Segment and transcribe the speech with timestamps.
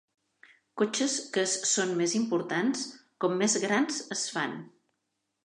[0.81, 2.81] Cotxes que es són més importants
[3.25, 4.59] com més grans es fan.